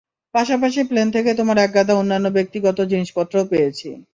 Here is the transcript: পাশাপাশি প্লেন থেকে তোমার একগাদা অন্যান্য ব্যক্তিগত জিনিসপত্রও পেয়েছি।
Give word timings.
পাশাপাশি 0.33 0.79
প্লেন 0.89 1.07
থেকে 1.15 1.31
তোমার 1.39 1.57
একগাদা 1.59 1.93
অন্যান্য 1.95 2.27
ব্যক্তিগত 2.37 2.77
জিনিসপত্রও 2.91 3.49
পেয়েছি। 3.51 3.89